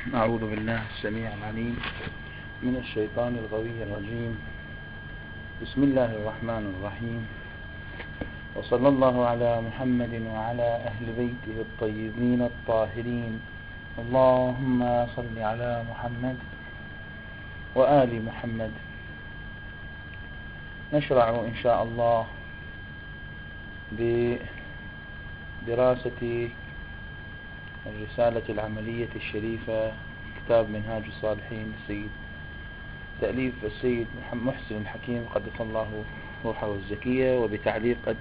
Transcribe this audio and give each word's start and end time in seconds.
أعوذ 0.00 0.40
بالله 0.50 0.80
السميع 0.96 1.28
العليم 1.28 1.76
من 2.64 2.76
الشيطان 2.80 3.36
الغوي 3.36 3.84
الرجيم. 3.84 4.32
بسم 5.62 5.80
الله 5.82 6.24
الرحمن 6.24 6.64
الرحيم. 6.72 7.20
وصلى 8.56 8.88
الله 8.88 9.26
على 9.26 9.60
محمد 9.60 10.14
وعلى 10.32 10.68
أهل 10.88 11.06
بيته 11.20 11.56
الطيبين 11.60 12.40
الطاهرين. 12.42 13.40
اللهم 14.00 14.80
صل 15.16 15.36
على 15.36 15.84
محمد 15.92 16.36
وآل 17.76 18.24
محمد. 18.24 18.72
نشرع 20.96 21.28
إن 21.28 21.56
شاء 21.60 21.82
الله 21.82 22.26
بدراسة 25.60 26.22
الرسالة 27.86 28.42
العملية 28.48 29.08
الشريفة 29.16 29.92
كتاب 30.36 30.70
منهاج 30.70 31.02
الصالحين 31.08 31.72
السيد 31.82 32.10
تأليف 33.20 33.54
السيد 33.64 34.06
محسن 34.32 34.76
الحكيم 34.76 35.24
قدس 35.34 35.60
الله 35.60 36.04
روحه 36.44 36.74
الزكية 36.74 37.38
وبتعليقة 37.38 38.16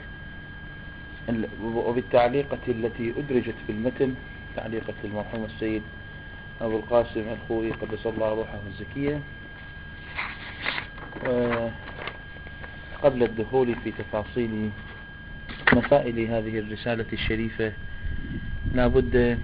وبالتعليقة 1.64 2.60
التي 2.68 3.14
أدرجت 3.18 3.56
في 3.68 3.72
المتن 3.72 4.16
تعليقة 4.56 4.94
المرحوم 5.04 5.44
السيد 5.46 5.82
أبو 6.62 6.78
القاسم 6.78 7.24
الخوي 7.30 7.72
قدس 7.72 8.06
الله 8.08 8.30
روحه 8.34 8.60
الزكية. 8.68 9.22
قبل 13.04 13.24
الدخول 13.24 13.76
في 13.84 13.92
تفاصيل 13.92 14.70
مسائل 15.74 16.20
هذه 16.20 16.60
الرسالة 16.60 17.06
الشريفة 17.14 17.74
لا 18.74 18.88
بد 18.88 19.40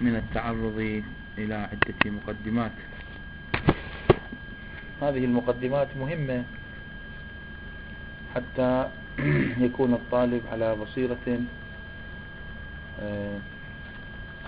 من 0.00 0.16
التعرض 0.16 1.02
إلى 1.38 1.54
عدة 1.54 2.10
مقدمات. 2.10 2.72
هذه 5.02 5.24
المقدمات 5.24 5.88
مهمة 6.00 6.44
حتى 8.34 8.88
يكون 9.66 9.94
الطالب 9.94 10.42
على 10.52 10.74
بصيرة 10.74 11.40
آه، 13.02 13.38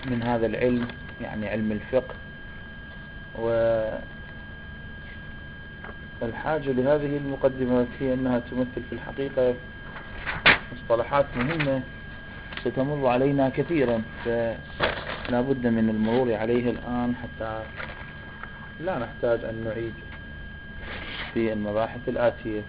من 0.05 0.23
هذا 0.23 0.45
العلم 0.45 0.87
يعني 1.21 1.49
علم 1.49 1.71
الفقه. 1.71 2.15
والحاجة 6.21 6.71
لهذه 6.71 7.17
المقدمات 7.17 7.87
هي 7.99 8.13
أنها 8.13 8.39
تمثل 8.39 8.83
في 8.89 8.95
الحقيقة 8.95 9.55
مصطلحات 10.73 11.25
مهمة 11.37 11.81
ستمر 12.63 13.07
علينا 13.07 13.49
كثيرا 13.49 14.01
فلا 14.25 15.41
بد 15.41 15.67
من 15.67 15.89
المرور 15.89 16.33
عليه 16.33 16.69
الآن 16.71 17.15
حتى 17.15 17.63
لا 18.79 18.99
نحتاج 18.99 19.43
أن 19.43 19.63
نعيد 19.65 19.93
في 21.33 21.53
المباحث 21.53 22.09
الآتية. 22.09 22.61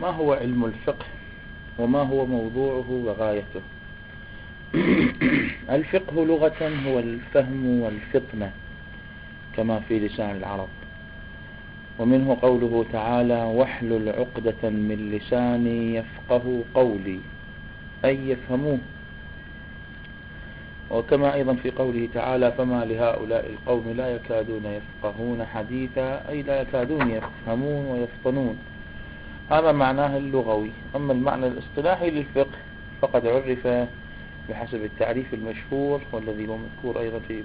ما 0.00 0.08
هو 0.08 0.32
علم 0.32 0.64
الفقه 0.64 1.06
وما 1.78 2.02
هو 2.02 2.26
موضوعه 2.26 2.90
وغايته؟ 2.90 3.60
الفقه 5.76 6.24
لغة 6.24 6.72
هو 6.86 6.98
الفهم 6.98 7.80
والفطنة 7.80 8.50
كما 9.56 9.80
في 9.80 9.98
لسان 9.98 10.36
العرب. 10.36 10.68
ومنه 11.98 12.38
قوله 12.42 12.84
تعالى 12.92 13.42
واحلل 13.42 14.08
عقدة 14.08 14.70
من 14.70 15.10
لساني 15.12 15.94
يفقه 15.94 16.64
قولي. 16.74 17.20
أي 18.04 18.30
يفهموه. 18.30 18.78
وكما 20.90 21.34
أيضا 21.34 21.54
في 21.54 21.70
قوله 21.70 22.08
تعالى 22.14 22.52
فما 22.52 22.84
لهؤلاء 22.84 23.50
القوم 23.50 23.94
لا 23.96 24.08
يكادون 24.08 24.64
يفقهون 24.66 25.44
حديثا 25.44 26.28
أي 26.28 26.42
لا 26.42 26.60
يكادون 26.60 27.10
يفهمون 27.10 27.86
ويفطنون. 27.86 28.58
هذا 29.50 29.72
معناه 29.72 30.16
اللغوي. 30.16 30.70
أما 30.96 31.12
المعنى 31.12 31.46
الاصطلاحي 31.46 32.10
للفقه 32.10 32.58
فقد 33.02 33.26
عرف 33.26 33.88
بحسب 34.48 34.84
التعريف 34.84 35.34
المشهور 35.34 36.00
والذي 36.12 36.48
هو 36.48 36.56
مذكور 36.56 37.00
أيضا 37.00 37.18
في 37.28 37.42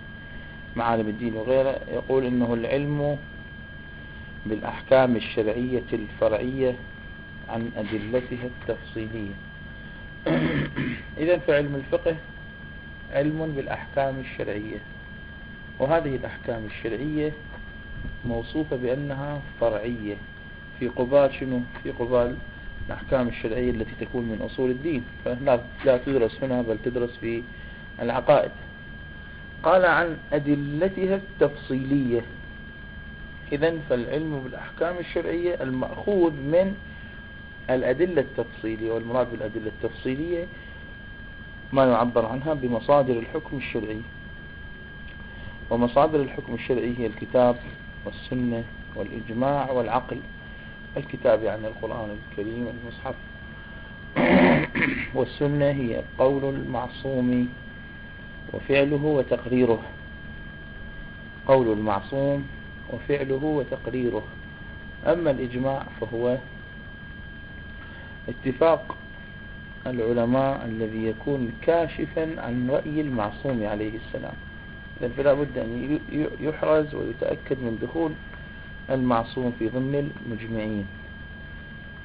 معالم 0.75 1.07
الدين 1.07 1.33
وغيره 1.33 1.79
يقول 1.93 2.25
إنه 2.25 2.53
العلم 2.53 3.17
بالأحكام 4.45 5.15
الشرعية 5.15 5.89
الفرعية 5.93 6.75
عن 7.49 7.71
أدلتها 7.77 8.45
التفصيلية. 8.45 9.48
إذا 11.17 11.37
فعلم 11.37 11.75
الفقه 11.75 12.15
علم 13.13 13.53
بالأحكام 13.55 14.15
الشرعية 14.19 14.77
وهذه 15.79 16.15
الأحكام 16.15 16.65
الشرعية 16.65 17.31
موصوفة 18.25 18.75
بأنها 18.75 19.41
فرعية. 19.61 20.15
في 20.79 20.87
قبال 20.87 21.33
شنو؟ 21.39 21.59
في 21.83 21.91
قبال 21.91 22.35
الأحكام 22.87 23.27
الشرعية 23.27 23.71
التي 23.71 23.91
تكون 24.05 24.21
من 24.23 24.41
أصول 24.45 24.71
الدين. 24.71 25.03
فلا 25.25 25.59
لا 25.85 25.97
تدرس 25.97 26.43
هنا 26.43 26.61
بل 26.61 26.77
تدرس 26.85 27.17
في 27.21 27.43
العقائد. 28.01 28.51
قال 29.63 29.85
عن 29.85 30.17
أدلتها 30.33 31.15
التفصيلية. 31.15 32.21
إذا 33.51 33.73
فالعلم 33.89 34.41
بالأحكام 34.43 34.95
الشرعية 34.99 35.63
المأخوذ 35.63 36.31
من 36.31 36.75
الأدلة 37.69 38.21
التفصيلية 38.21 38.91
والمراد 38.91 39.31
بالأدلة 39.31 39.67
التفصيلية 39.67 40.45
ما 41.73 41.85
يعبر 41.85 42.25
عنها 42.25 42.53
بمصادر 42.53 43.19
الحكم 43.19 43.57
الشرعي. 43.57 44.01
ومصادر 45.69 46.21
الحكم 46.21 46.53
الشرعي 46.53 46.93
هي 46.97 47.05
الكتاب 47.05 47.55
والسنة 48.05 48.63
والإجماع 48.95 49.71
والعقل. 49.71 50.19
الكتاب 50.97 51.43
يعني 51.43 51.67
القرآن 51.67 52.17
الكريم 52.31 52.67
المصحف. 52.67 53.15
والسنة 55.17 55.65
هي 55.65 56.03
قول 56.19 56.55
المعصوم 56.55 57.49
وفعله 58.53 59.05
وتقريره. 59.05 59.81
قول 61.47 61.67
المعصوم 61.67 62.47
وفعله 62.93 63.43
وتقريره. 63.43 64.23
أما 65.07 65.31
الإجماع 65.31 65.83
فهو 66.01 66.37
اتفاق 68.29 68.95
العلماء 69.87 70.65
الذي 70.65 71.05
يكون 71.05 71.51
كاشفا 71.61 72.41
عن 72.41 72.69
رأي 72.69 73.01
المعصوم 73.01 73.65
عليه 73.65 73.91
السلام. 74.05 74.33
فلا 75.17 75.33
بد 75.33 75.57
أن 75.57 75.99
يحرز 76.41 76.95
ويتأكد 76.95 77.57
من 77.57 77.79
دخول 77.81 78.11
المعصوم 78.89 79.53
في 79.59 79.69
ضمن 79.69 80.11
المجمعين. 80.25 80.85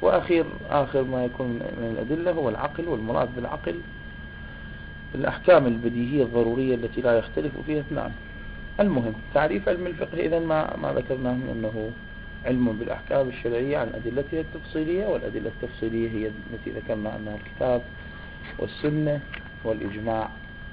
وأخير 0.03 0.45
آخر 0.71 1.03
ما 1.03 1.25
يكون 1.25 1.47
من 1.49 1.97
الأدلة 1.99 2.31
هو 2.31 2.49
العقل 2.49 2.89
والمراد 2.89 3.29
بالعقل. 3.37 3.75
الأحكام 5.15 5.67
البديهية 5.67 6.23
الضرورية 6.23 6.75
التي 6.75 7.01
لا 7.01 7.19
يختلف 7.19 7.53
فيها. 7.67 7.81
اثنان 7.81 8.13
المهم 8.81 9.13
تعريف 9.35 9.69
علم 9.69 9.87
الفقه 9.87 10.19
إذا 10.19 10.39
ما 10.39 10.77
ما 10.83 10.93
ذكرناه 10.93 11.33
من 11.33 11.49
أنه 11.57 11.91
علم 12.45 12.73
بالأحكام 12.73 13.29
الشرعية 13.29 13.79
عن 13.79 13.93
أدلتها 13.95 14.41
التفصيلية 14.41 15.07
والأدلة 15.07 15.51
التفصيلية 15.63 16.11
هي 16.11 16.27
التي 16.27 16.71
ذكرنا 16.71 17.17
أنها 17.17 17.37
الكتاب 17.37 17.83
والسنة 18.59 19.21
والإجماع 19.65 20.29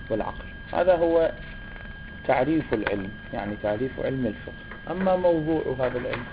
والعقل. 0.09 0.45
هذا 0.73 0.95
هو 0.95 1.31
تعريف 2.27 2.73
العلم 2.73 3.09
يعني 3.33 3.55
تعريف 3.63 3.91
علم 3.99 4.25
الفقه. 4.25 4.91
أما 4.91 5.15
موضوع 5.15 5.75
هذا 5.79 5.97
العلم 5.97 6.23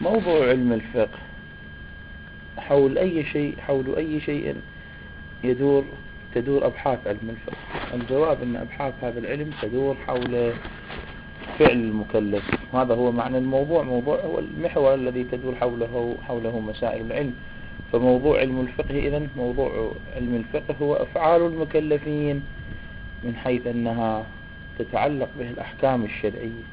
موضوع 0.00 0.48
علم 0.48 0.72
الفقه 0.72 1.18
حول 2.58 2.98
أي 2.98 3.24
شيء 3.24 3.54
حول 3.58 3.96
أي 3.96 4.20
شيء 4.20 4.56
يدور 5.44 5.84
تدور 6.34 6.66
أبحاث 6.66 7.06
علم 7.06 7.36
الفقه. 7.36 7.94
الجواب 7.94 8.42
أن 8.42 8.56
أبحاث 8.56 8.94
هذا 9.02 9.18
العلم 9.18 9.50
تدور 9.62 9.96
حول 10.06 10.52
فعل 11.58 11.70
المكلف. 11.70 12.50
هذا 12.74 12.94
هو 12.94 13.12
معنى 13.12 13.38
الموضوع. 13.38 13.82
موضوع 13.82 14.20
هو 14.20 14.38
المحور 14.38 14.94
الذي 14.94 15.24
تدور 15.24 15.54
حوله 15.54 16.16
حوله 16.28 16.60
مسائل 16.60 17.06
العلم. 17.06 17.34
فموضوع 17.92 18.38
علم 18.38 18.60
الفقه 18.60 18.98
إذا 18.98 19.28
موضوع 19.36 19.92
علم 20.16 20.34
الفقه 20.34 20.74
هو 20.82 20.94
أفعال 20.94 21.42
المكلفين 21.42 22.42
من 23.24 23.36
حيث 23.36 23.66
أنها 23.66 24.24
تتعلق 24.78 25.28
به 25.38 25.50
الأحكام 25.50 26.04
الشرعية. 26.04 26.64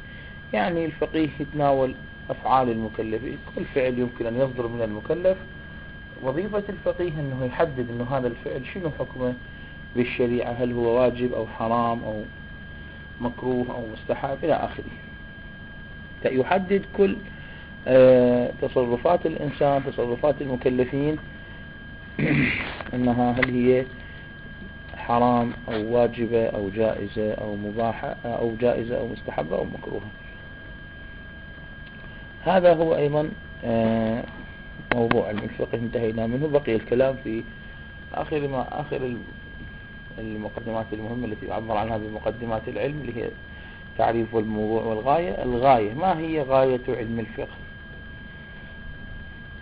يعني 0.54 0.86
الفقيه 0.86 1.30
يتناول 1.40 1.96
أفعال 2.30 2.70
المكلفين 2.70 3.38
كل 3.56 3.64
فعل 3.76 4.00
يمكن 4.00 4.26
أن 4.26 4.36
يصدر 4.36 4.68
من 4.68 4.82
المكلف. 4.82 5.38
وظيفة 6.24 6.64
الفقيه 6.70 7.12
أنه 7.20 7.46
يحدد 7.46 7.86
أنه 7.90 8.18
هذا 8.18 8.28
الفعل 8.28 8.62
شنو 8.74 8.90
حكمه 9.00 9.34
بالشريعة؟ 9.96 10.52
هل 10.52 10.72
هو 10.72 11.00
واجب 11.00 11.34
أو 11.34 11.48
حرام 11.48 12.04
أو 12.04 12.22
مكروه 13.22 13.66
أو 13.70 13.84
مستحب 13.94 14.38
إلى 14.44 14.54
آخره. 14.54 14.86
يحدد 16.26 16.86
كل 16.98 17.16
آه، 17.88 18.52
تصرفات 18.62 19.26
الإنسان 19.26 19.84
تصرفات 19.86 20.42
المكلفين 20.42 21.18
أنها 22.94 23.32
هل 23.32 23.50
هي 23.50 23.86
حرام 24.98 25.54
أو 25.68 25.96
واجبة 25.96 26.48
أو 26.48 26.70
جائزة 26.70 27.34
أو 27.34 27.56
مباحة 27.56 28.16
أو 28.26 28.56
جائزة 28.62 29.00
أو 29.00 29.08
مستحبة 29.08 29.56
أو 29.58 29.64
مكروهة. 29.64 30.10
هذا 32.44 32.74
هو 32.74 32.96
أيضا 32.96 33.30
آه، 33.66 34.24
موضوع 34.94 35.30
الفقه 35.32 35.78
إنتهينا 35.78 36.28
منه. 36.28 36.48
بقي 36.48 36.76
الكلام 36.76 37.16
في 37.24 37.44
آخر 38.14 38.48
ما 38.48 38.82
آخر 38.82 39.16
المقدمات 40.20 40.86
المهمة 40.94 41.26
التي 41.26 41.46
يعبر 41.46 41.78
عنها 41.78 41.98
بمقدمات 41.98 42.62
العلم 42.68 43.02
اللي 43.02 43.24
هي 43.24 43.30
تعريف 43.98 44.36
الموضوع 44.36 44.84
والغاية. 44.84 45.44
الغاية 45.44 45.94
ما 45.94 46.20
هي 46.20 46.42
غاية 46.42 46.82
علم 46.90 47.20
الفقه؟ 47.20 47.58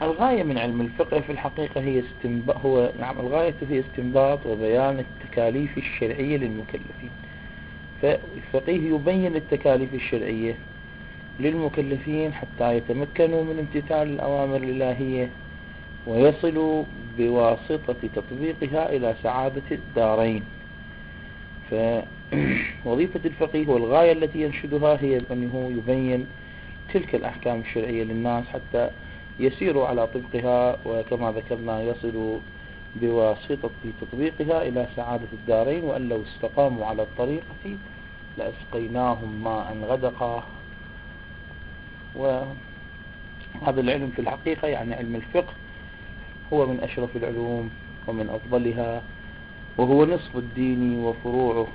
الغاية 0.02 0.44
من 0.44 0.58
علم 0.58 0.82
الفقه 0.82 1.20
في 1.20 1.32
الحقيقة 1.32 1.82
هي 1.82 2.00
استنباط 2.00 2.58
هو 2.66 2.92
نعم 3.00 3.20
الغاية 3.20 3.54
هي 3.70 3.80
استنباط 3.80 4.40
وبيان 4.46 5.00
التكاليف 5.00 5.78
الشرعية 5.78 6.38
للمكلفين. 6.38 7.10
فالفقيه 8.02 8.96
يبين 8.96 9.36
التكاليف 9.36 9.94
الشرعية 9.94 10.56
للمكلفين 11.40 12.34
حتى 12.34 12.78
يتمكنوا 12.78 13.44
من 13.44 13.60
امتثال 13.60 14.08
الأوامر 14.08 14.56
الإلهية. 14.56 15.30
ويصلوا 16.08 16.84
بواسطة 17.18 17.96
تطبيقها 18.16 18.90
إلى 18.90 19.16
سعادة 19.24 19.62
الدارين. 19.72 20.44
فوظيفة 22.84 23.20
الفقيه 23.26 23.68
والغاية 23.68 24.12
التي 24.12 24.42
ينشدها 24.42 24.98
هي 25.02 25.22
أنه 25.32 25.72
يبين 25.78 26.28
تلك 26.94 27.16
الأحكام 27.16 27.60
الشرعية 27.60 28.04
للناس 28.04 28.46
حتى 28.54 28.90
يسيروا 29.40 29.88
على 29.88 30.08
طبقها 30.08 30.78
وكما 30.86 31.32
ذكرنا 31.32 31.82
يصلوا 31.82 32.40
بواسطة 32.96 33.70
تطبيقها 34.02 34.68
إلى 34.68 34.88
سعادة 34.96 35.28
الدارين 35.34 35.84
وأن 35.84 36.10
لو 36.10 36.22
استقاموا 36.22 36.86
على 36.86 37.02
الطريقة 37.02 37.78
لأسقيناهم 38.38 39.44
ماء 39.44 39.78
غدقا. 39.90 40.44
وهذا 42.16 43.82
العلم 43.82 44.12
في 44.16 44.22
الحقيقة 44.22 44.68
يعني 44.68 44.94
علم 44.94 45.16
الفقه 45.16 45.54
هو 46.54 46.66
من 46.66 46.80
أشرف 46.84 47.10
العلوم 47.16 47.70
ومن 48.08 48.30
أفضلها 48.30 49.02
وهو 49.78 50.06
نصف 50.06 50.38
الدين 50.38 51.00
وفروعه 51.00 51.68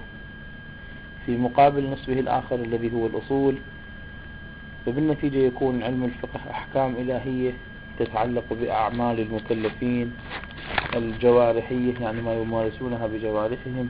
في 1.27 1.37
مقابل 1.37 1.91
نصفه 1.91 2.13
الآخر 2.13 2.55
الذي 2.55 2.93
هو 2.95 3.07
الأصول. 3.07 3.55
فبالنتيجة 4.87 5.37
يكون 5.39 5.83
علم 5.83 6.05
الفقه 6.05 6.51
أحكام 6.51 6.95
إلهية 6.99 7.53
تتعلق 7.99 8.45
بأعمال 8.61 9.21
المكلفين 9.21 10.13
الجوارحية 10.97 11.95
يعني 12.01 12.21
ما 12.23 12.35
يمارسونها 12.35 13.07
بجوارحهم. 13.07 13.89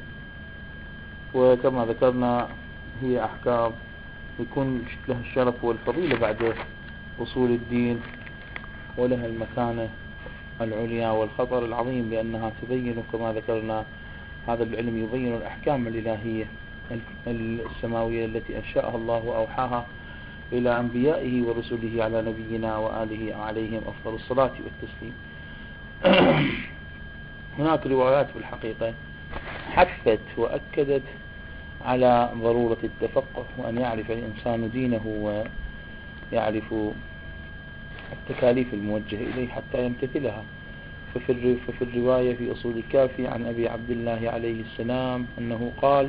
وكما 1.34 1.84
ذكرنا 1.84 2.48
هي 3.02 3.24
أحكام 3.24 3.72
يكون 4.40 4.84
لها 5.08 5.20
الشرف 5.20 5.64
والفضيلة 5.64 6.18
بعد 6.18 6.54
أصول 7.22 7.50
الدين 7.50 8.00
ولها 8.96 9.26
المكانة 9.26 9.88
العليا 10.60 11.10
والخطر 11.10 11.64
العظيم 11.64 12.10
لأنها 12.10 12.52
تبين 12.62 13.02
كما 13.12 13.32
ذكرنا 13.32 13.84
هذا 14.48 14.62
العلم 14.62 15.04
يبين 15.04 15.34
الأحكام 15.34 15.86
الإلهية 15.86 16.46
السماوية 17.26 18.24
التي 18.24 18.58
أنشأها 18.58 18.96
الله 18.96 19.24
وأوحاها 19.24 19.86
إلى 20.52 20.80
أنبيائه 20.80 21.42
ورسله 21.42 22.04
على 22.04 22.22
نبينا 22.22 22.76
وآله 22.76 23.36
عليهم 23.36 23.80
أفضل 23.86 24.14
الصلاة 24.14 24.52
والتسليم. 24.64 25.14
هناك 27.58 27.86
روايات 27.86 28.30
في 28.30 28.38
الحقيقة 28.38 28.94
حثت 29.72 30.20
وأكدت 30.36 31.02
على 31.84 32.30
ضرورة 32.42 32.78
التفقه 32.84 33.44
وأن 33.58 33.78
يعرف 33.78 34.10
الإنسان 34.10 34.70
دينه 34.70 35.44
ويعرف 36.32 36.74
التكاليف 38.12 38.74
الموجهة 38.74 39.22
إليه 39.34 39.48
حتى 39.48 39.84
يمتثلها. 39.86 40.42
ففي, 41.14 41.56
ففي 41.56 41.82
الرواية 41.84 42.36
في 42.36 42.52
أصول 42.52 42.76
الكافي 42.76 43.26
عن 43.26 43.46
أبي 43.46 43.68
عبد 43.68 43.90
الله 43.90 44.20
عليه 44.24 44.60
السلام 44.60 45.26
أنه 45.38 45.72
قال 45.82 46.08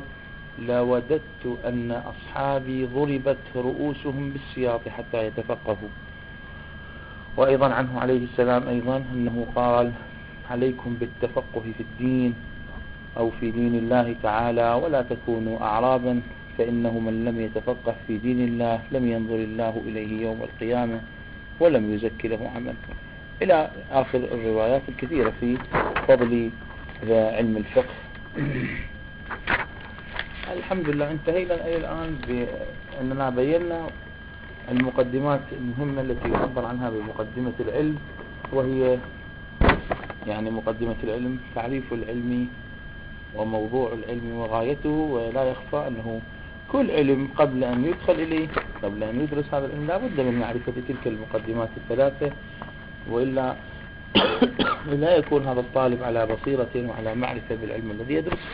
لوددت 0.58 1.58
أن 1.64 1.90
أصحابي 1.90 2.86
ضربت 2.86 3.36
رؤوسهم 3.56 4.30
بالسياط 4.30 4.88
حتى 4.88 5.26
يتفقهوا. 5.26 5.88
وأيضا 7.36 7.68
عنه 7.74 8.00
عليه 8.00 8.24
السلام 8.24 8.68
أيضا 8.68 9.04
أنه 9.12 9.46
قال 9.54 9.92
عليكم 10.50 10.96
بالتفقه 11.00 11.62
في 11.76 11.82
الدين 11.82 12.34
أو 13.16 13.30
في 13.30 13.50
دين 13.50 13.74
الله 13.74 14.14
تعالى 14.22 14.72
ولا 14.72 15.02
تكونوا 15.02 15.60
أعرابا 15.60 16.20
فإنه 16.58 16.98
من 16.98 17.24
لم 17.24 17.40
يتفقه 17.40 17.94
في 18.06 18.18
دين 18.18 18.40
الله 18.48 18.80
لم 18.92 19.08
ينظر 19.08 19.34
الله 19.34 19.82
إليه 19.86 20.22
يوم 20.22 20.42
القيامة. 20.42 21.00
ولم 21.60 21.94
يزكي 21.94 22.28
له 22.28 22.50
عمل. 22.56 22.74
إلى 23.42 23.70
آخر 23.92 24.18
الروايات 24.18 24.82
الكثيرة 24.88 25.32
في 25.40 25.56
فضل 26.08 26.50
علم 27.10 27.56
الفقه. 27.56 27.94
الحمد 30.52 30.88
لله 30.88 31.10
انتهينا 31.10 31.54
إلى 31.54 31.76
الآن 31.76 32.10
بأننا 32.28 33.30
بينا 33.30 33.86
المقدمات 34.70 35.40
المهمة 35.52 36.00
التي 36.00 36.28
يعبر 36.30 36.64
عنها 36.64 36.90
بمقدمة 36.90 37.52
العلم 37.60 37.96
وهي 38.52 38.98
يعني 40.26 40.50
مقدمة 40.50 40.96
العلم 41.04 41.38
تعريف 41.54 41.92
العلم 41.92 42.48
وموضوع 43.34 43.92
العلم 43.92 44.32
وغايته 44.36 44.90
ولا 44.90 45.44
يخفى 45.44 45.88
أنه 45.88 46.20
كل 46.72 46.90
علم 46.90 47.28
قبل 47.36 47.64
أن 47.64 47.84
يدخل 47.84 48.12
إليه 48.12 48.48
قبل 48.82 49.02
أن 49.02 49.20
يدرس 49.20 49.54
هذا 49.54 49.66
العلم 49.66 49.86
لا 49.86 49.96
بد 49.96 50.20
من 50.20 50.38
معرفة 50.38 50.72
تلك 50.88 51.06
المقدمات 51.06 51.68
الثلاثة 51.76 52.30
وإلا 53.10 53.56
لا 55.02 55.16
يكون 55.16 55.46
هذا 55.46 55.60
الطالب 55.60 56.02
على 56.02 56.26
بصيرة 56.26 56.70
وعلى 56.76 57.14
معرفة 57.14 57.54
بالعلم 57.54 57.90
الذي 57.90 58.14
يدرسه. 58.14 58.48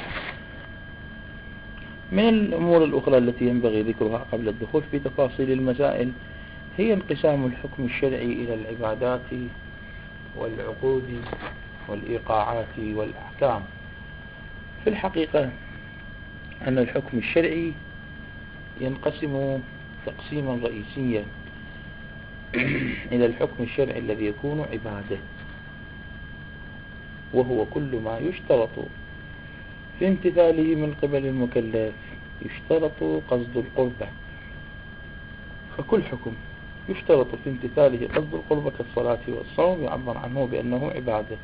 من 2.12 2.28
الأمور 2.28 2.84
الأخرى 2.84 3.18
التي 3.18 3.44
ينبغي 3.44 3.82
ذكرها 3.82 4.26
قبل 4.32 4.48
الدخول 4.48 4.82
في 4.90 4.98
تفاصيل 4.98 5.50
المسائل 5.52 6.12
هي 6.78 6.92
انقسام 6.92 7.46
الحكم 7.46 7.84
الشرعي 7.84 8.32
إلى 8.32 8.54
العبادات 8.54 9.30
والعقود 10.36 11.20
والإيقاعات 11.88 12.78
والأحكام. 12.78 13.62
في 14.84 14.90
الحقيقة 14.90 15.50
أن 16.66 16.78
الحكم 16.78 17.18
الشرعي 17.18 17.72
ينقسم 18.80 19.58
تقسيما 20.06 20.58
رئيسيا 20.64 21.24
إلى 23.12 23.26
الحكم 23.26 23.64
الشرعي 23.64 23.98
الذي 23.98 24.26
يكون 24.26 24.60
عبادة 24.72 25.18
وهو 27.34 27.64
كل 27.64 28.00
ما 28.04 28.18
يشترط 28.18 28.70
في 29.98 30.08
امتثاله 30.08 30.74
من 30.74 30.94
قبل 31.02 31.26
المكلف. 31.26 31.94
يشترط 32.44 33.02
قصد 33.30 33.56
القربة 33.56 34.08
فكل 35.78 36.02
حكم 36.02 36.32
يشترط 36.88 37.26
في 37.44 37.50
امتثاله 37.50 38.08
قصد 38.08 38.34
القربة 38.34 38.70
كالصلاة 38.78 39.18
والصوم 39.28 39.82
يعبر 39.82 40.18
عنه 40.18 40.48
بأنه 40.52 40.90
عبادة. 40.94 41.36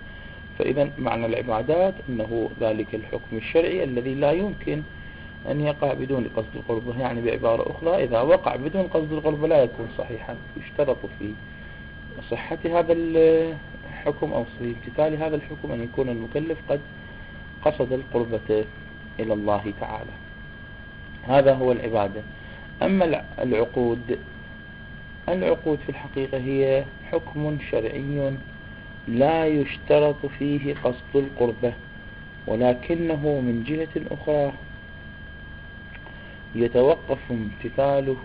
فإذا 0.58 0.90
معنى 0.98 1.26
العبادات 1.26 1.94
أنه 2.08 2.50
ذلك 2.60 2.94
الحكم 2.94 3.36
الشرعي 3.36 3.84
الذي 3.84 4.14
لا 4.14 4.32
يمكن 4.32 4.82
أن 5.50 5.60
يقع 5.60 5.94
بدون 5.94 6.28
قصد 6.36 6.56
القربة 6.56 7.00
يعني 7.00 7.20
بعبارة 7.20 7.70
أخرى 7.70 8.04
إذا 8.04 8.20
وقع 8.20 8.56
بدون 8.56 8.82
قصد 8.82 9.12
القربة 9.12 9.48
لا 9.48 9.62
يكون 9.62 9.88
صحيحا. 9.98 10.36
يشترط 10.60 10.96
في 11.18 11.32
صحة 12.30 12.58
هذا 12.64 12.92
الحكم 12.92 14.32
أو 14.32 14.44
في 14.58 14.64
امتثال 14.64 15.22
هذا 15.22 15.36
الحكم 15.36 15.72
أن 15.72 15.82
يكون 15.82 16.08
المكلف 16.08 16.58
قد 16.68 16.80
قصد 17.64 17.92
القربة 17.92 18.64
إلى 19.20 19.32
الله 19.32 19.72
تعالى. 19.80 20.12
هذا 21.22 21.54
هو 21.54 21.72
العبادة. 21.72 22.22
أما 22.82 23.24
العقود 23.42 24.18
العقود 25.28 25.78
في 25.86 25.88
الحقيقة 25.88 26.38
هي 26.38 26.84
حكم 27.12 27.58
شرعي 27.70 28.32
لا 29.08 29.46
يشترط 29.46 30.26
فيه 30.38 30.74
قصد 30.84 31.14
القربة 31.14 31.72
ولكنه 32.46 33.40
من 33.40 33.64
جهة 33.66 34.02
أخرى 34.10 34.52
يتوقف 36.54 37.18
امتثاله 37.30 38.24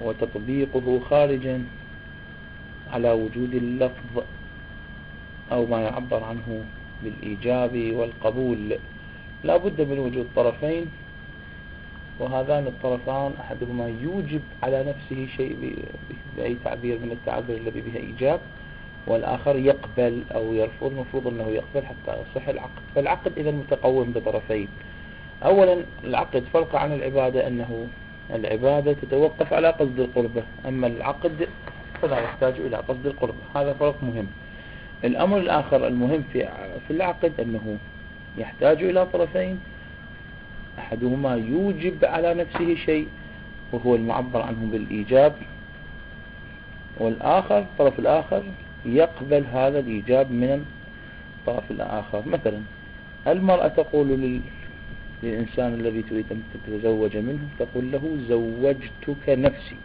وتطبيقه 0.00 1.00
خارجا 1.10 1.64
على 2.92 3.10
وجود 3.10 3.54
اللفظ 3.54 4.22
أو 5.52 5.66
ما 5.66 5.80
يعبر 5.82 6.24
عنه 6.24 6.64
بالإيجاب 7.04 7.92
والقبول. 7.94 8.78
لا 9.44 9.56
بد 9.56 9.80
من 9.80 9.98
وجود 9.98 10.26
طرفين 10.36 10.86
وهذان 12.18 12.66
الطرفان 12.66 13.32
أحدهما 13.40 13.88
يوجب 14.02 14.40
على 14.62 14.84
نفسه 14.84 15.26
شيء 15.36 15.76
بأي 16.36 16.56
تعبير 16.64 16.98
من 16.98 17.10
التعبير 17.12 17.56
الذي 17.56 17.80
به 17.80 17.96
إيجاب 17.96 18.40
والآخر 19.06 19.56
يقبل 19.56 20.22
أو 20.34 20.54
يرفض 20.54 20.86
المفروض 20.86 21.26
أنه 21.26 21.48
يقبل 21.48 21.86
حتى 21.86 22.16
يصح 22.22 22.48
العقد. 22.48 22.82
فالعقد 22.94 23.32
إذا 23.36 23.50
متقوم 23.50 24.12
بطرفين. 24.12 24.68
أولا 25.44 25.84
العقد 26.04 26.44
فرق 26.52 26.76
عن 26.76 26.92
العبادة 26.92 27.46
أنه 27.46 27.86
العبادة 28.34 28.92
تتوقف 28.92 29.52
على 29.52 29.68
قصد 29.68 30.00
القربة 30.00 30.42
أما 30.68 30.86
العقد 30.86 31.48
فلا 32.02 32.18
يحتاج 32.18 32.54
إلى 32.58 32.76
قصد 32.76 33.06
القربة 33.06 33.38
هذا 33.54 33.72
فرق 33.72 33.96
مهم. 34.02 34.26
الأمر 35.04 35.38
الآخر 35.38 35.86
المهم 35.86 36.24
في 36.32 36.48
في 36.88 36.92
العقد 36.94 37.32
أنه 37.40 37.76
يحتاج 38.38 38.82
إلى 38.82 39.06
طرفين 39.06 39.60
أحدهما 40.78 41.34
يوجب 41.34 42.04
على 42.04 42.34
نفسه 42.34 42.74
شيء 42.74 43.08
وهو 43.72 43.94
المعبر 43.96 44.42
عنه 44.42 44.68
بالإيجاب 44.72 45.32
والآخر 46.98 47.58
الطرف 47.58 47.98
الآخر 47.98 48.42
يقبل 48.86 49.44
هذا 49.52 49.78
الإيجاب 49.78 50.30
من 50.30 50.64
الطرف 51.38 51.70
الآخر. 51.70 52.22
مثلا 52.26 52.60
المرأة 53.26 53.68
تقول 53.68 54.40
للإنسان 55.22 55.74
الذي 55.74 56.02
تريد 56.02 56.26
أن 56.30 56.42
تتزوج 56.54 57.16
منه 57.16 57.48
تقول 57.58 57.92
له 57.92 58.18
زوجتك 58.28 59.28
نفسي. 59.28 59.76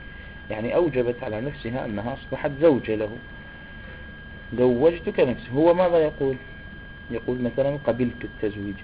يعني 0.49 0.75
أوجبت 0.75 1.23
على 1.23 1.41
نفسها 1.41 1.85
أنها 1.85 2.13
أصبحت 2.13 2.51
زوجة 2.61 2.95
له. 2.95 3.09
زوجتك 4.57 5.19
نفسي. 5.19 5.47
هو 5.55 5.73
ماذا 5.73 5.97
يقول؟ 5.97 6.35
يقول 7.11 7.41
مثلا 7.41 7.77
قبلت 7.87 8.23
التزويج. 8.23 8.75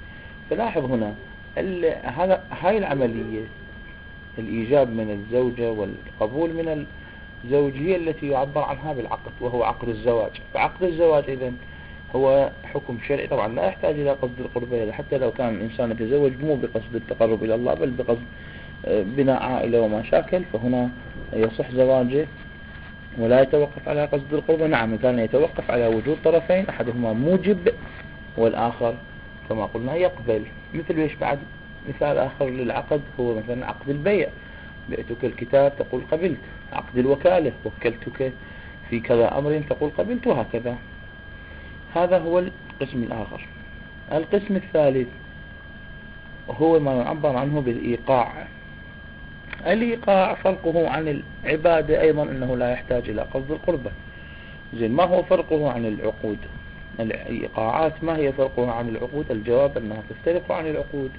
فلاحظ 0.49 0.91
هنا 0.91 1.13
هذا 2.03 2.43
هاي 2.61 2.77
العملية 2.77 3.43
الإيجاب 4.37 4.89
من 4.89 5.11
الزوجة 5.11 5.71
والقبول 5.71 6.49
من 6.49 6.85
الزوج 7.45 7.73
هي 7.73 7.95
التي 7.95 8.27
يعبر 8.27 8.61
عنها 8.61 8.93
بالعقد 8.93 9.31
وهو 9.41 9.63
عقد 9.63 9.89
الزواج. 9.89 10.31
فعقد 10.53 10.83
الزواج 10.83 11.23
إذن 11.29 11.57
هو 12.15 12.49
حكم 12.73 12.97
شرعي. 13.07 13.27
طبعا 13.27 13.47
لا 13.47 13.65
يحتاج 13.65 13.99
إلى 13.99 14.11
قصد 14.11 14.39
القربة 14.39 14.91
حتى 14.91 15.17
لو 15.17 15.31
كان 15.31 15.55
الإنسان 15.55 15.91
يتزوج 15.91 16.31
مو 16.43 16.55
بقصد 16.55 16.95
التقرب 16.95 17.43
إلى 17.43 17.55
الله 17.55 17.73
بل 17.73 17.89
بقصد 17.89 18.25
آه، 18.85 19.03
بناء 19.03 19.43
عائلة 19.43 19.81
وما 19.81 20.03
شاكل. 20.03 20.43
فهنا 20.53 20.89
يصح 21.33 21.71
زواجه 21.71 22.27
ولا 23.17 23.41
يتوقف 23.41 23.89
على 23.89 24.05
قصد 24.05 24.33
القربة. 24.33 24.67
نعم 24.67 24.97
كان 24.97 25.19
يتوقف 25.19 25.71
على 25.71 25.87
وجود 25.87 26.17
طرفين 26.23 26.69
أحدهما 26.69 27.13
موجب 27.13 27.73
والآخر 28.37 28.93
كما 29.49 29.65
قلنا 29.65 29.95
يقبل. 29.95 30.43
مثل 30.73 30.99
إيش 30.99 31.15
بعد؟ 31.15 31.39
مثال 31.89 32.17
آخر 32.17 32.49
للعقد 32.49 33.01
هو 33.19 33.35
مثلا 33.35 33.65
عقد 33.65 33.89
البيع. 33.89 34.27
بئتك 34.89 35.25
الكتاب 35.25 35.73
تقول 35.79 36.01
قبلت 36.11 36.37
عقد 36.73 36.97
الوكالة 36.97 37.51
وكلتك 37.65 38.31
في 38.89 38.99
كذا 38.99 39.37
أمر 39.37 39.61
تقول 39.69 39.89
قبلت 39.97 40.27
وهكذا. 40.27 40.75
هذا 41.95 42.17
هو 42.17 42.39
القسم 42.39 43.03
الآخر. 43.03 43.47
القسم 44.11 44.55
الثالث 44.55 45.07
هو 46.49 46.79
ما 46.79 46.93
يعبر 46.93 47.35
عنه 47.35 47.61
بالإيقاع. 47.61 48.47
الإيقاع 49.67 50.33
فرقه 50.33 50.89
عن 50.89 51.21
العبادة 51.45 52.01
أيضا 52.01 52.23
أنه 52.23 52.57
لا 52.57 52.71
يحتاج 52.71 53.09
إلى 53.09 53.21
قصد 53.21 53.51
القربة. 53.51 53.91
زين 54.73 54.91
ما 54.91 55.03
هو 55.03 55.23
فرقه 55.23 55.71
عن 55.71 55.85
العقود؟ 55.85 56.37
الإيقاعات 56.99 58.03
ما 58.03 58.17
هي 58.17 58.33
فرقها 58.33 58.71
عن 58.71 58.89
العقود؟ 58.89 59.31
الجواب 59.31 59.77
أنها 59.77 60.03
تفترق 60.09 60.51
عن 60.51 60.67
العقود 60.67 61.11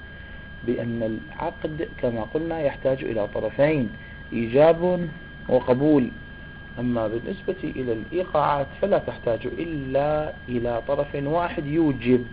بأن 0.67 1.19
العقد 1.33 1.89
كما 2.01 2.21
قلنا 2.33 2.59
يحتاج 2.59 3.03
إلى 3.03 3.27
طرفين 3.27 3.89
إيجاب 4.33 5.09
وقبول. 5.49 6.11
أما 6.79 7.07
بالنسبة 7.07 7.55
إلى 7.63 7.93
الإيقاعات 7.93 8.67
فلا 8.81 8.97
تحتاج 8.97 9.39
إلا 9.45 10.33
إلى 10.49 10.81
طرف 10.87 11.15
واحد 11.15 11.65
يوجب. 11.65 12.25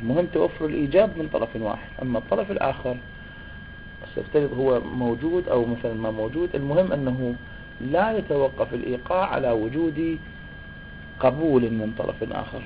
المهم 0.00 0.26
توفر 0.26 0.64
الإيجاب 0.66 1.18
من 1.18 1.28
طرف 1.32 1.48
واحد. 1.56 1.88
أما 2.02 2.18
الطرف 2.18 2.50
الآخر 2.50 2.96
سيفترض 4.14 4.52
هو 4.58 4.80
موجود 4.80 5.48
أو 5.48 5.64
مثلا 5.66 5.94
ما 5.94 6.10
موجود 6.10 6.48
المهم 6.54 6.92
أنه 6.92 7.34
لا 7.80 8.18
يتوقف 8.18 8.74
الإيقاع 8.74 9.26
على 9.26 9.50
وجود 9.50 10.18
قبول 11.20 11.62
من 11.62 11.94
طرف 11.98 12.32
آخر. 12.32 12.62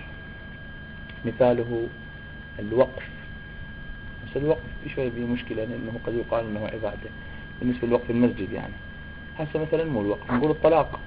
مثاله 1.24 1.86
الوقف. 2.58 3.08
بس 4.26 4.36
الوقف 4.36 4.62
في 4.84 4.90
شوية 4.90 5.10
به 5.10 5.26
مشكلة 5.26 5.64
لأنه 5.64 5.92
قد 6.06 6.14
يقال 6.14 6.44
أنه 6.46 6.66
عبادة. 6.66 7.10
بالنسبة 7.60 7.88
لوقف 7.88 8.10
المسجد 8.10 8.52
يعني. 8.52 8.74
هسه 9.38 9.60
مثلا 9.60 9.84
مو 9.84 10.00
الوقف 10.00 10.30
نقول 10.30 10.50
الطلاق. 10.50 11.00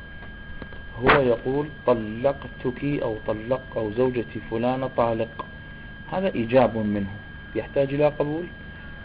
هو 1.01 1.21
يقول 1.21 1.67
طلقتك 1.87 2.83
أو 2.83 3.15
طلق 3.27 3.61
أو 3.77 3.91
زوجتي 3.91 4.39
فلانة 4.51 4.89
طالق. 4.97 5.45
هذا 6.11 6.33
إيجاب 6.35 6.77
منه. 6.77 7.09
يحتاج 7.55 7.93
إلى 7.93 8.07
قبول؟ 8.07 8.43